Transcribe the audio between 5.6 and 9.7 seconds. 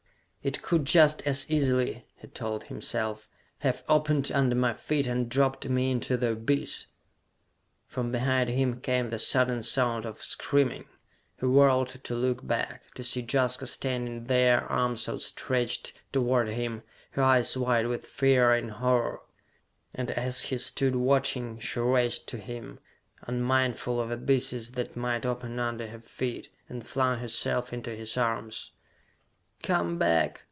me into the abyss!" From behind him came the sudden